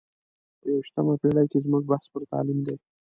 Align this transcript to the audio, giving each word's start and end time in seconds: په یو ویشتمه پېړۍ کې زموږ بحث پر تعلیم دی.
په 0.59 0.65
یو 0.69 0.77
ویشتمه 0.81 1.13
پېړۍ 1.21 1.45
کې 1.51 1.59
زموږ 1.65 1.83
بحث 1.91 2.05
پر 2.13 2.21
تعلیم 2.31 2.59
دی. 2.67 2.75